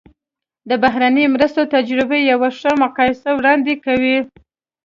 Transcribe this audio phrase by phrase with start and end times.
[0.69, 4.17] د بهرنیو مرستو تجربه یوه ښه مقایسه وړاندې کوي.